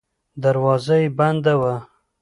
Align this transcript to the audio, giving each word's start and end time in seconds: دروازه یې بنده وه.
دروازه 0.41 0.95
یې 1.01 1.07
بنده 1.17 1.53
وه. 1.59 1.75